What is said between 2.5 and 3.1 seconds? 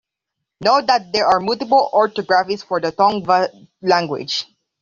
for the